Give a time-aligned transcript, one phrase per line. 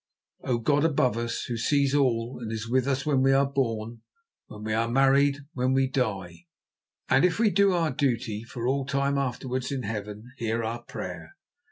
[0.43, 4.01] "O God above us, Who sees all and is with us when we are born,
[4.47, 6.47] when we are married, when we die,
[7.07, 11.35] and if we do our duty for all time afterwards in Heaven, hear our prayer.